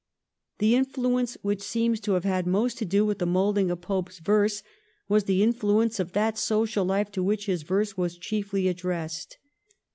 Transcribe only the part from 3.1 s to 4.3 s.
the moulding of Pope's